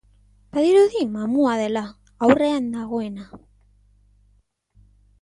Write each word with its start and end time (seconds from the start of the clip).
Badirudi 0.55 1.01
mamua 1.17 1.53
dela, 1.61 1.85
aurrean 2.27 2.73
dagoena. 2.79 3.31